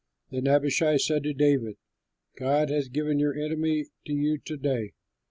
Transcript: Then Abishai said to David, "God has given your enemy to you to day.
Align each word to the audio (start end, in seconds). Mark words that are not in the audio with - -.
Then 0.31 0.47
Abishai 0.47 0.97
said 0.97 1.21
to 1.25 1.33
David, 1.35 1.77
"God 2.35 2.71
has 2.71 2.87
given 2.89 3.19
your 3.19 3.35
enemy 3.37 3.85
to 4.07 4.13
you 4.13 4.39
to 4.45 4.57
day. 4.57 4.93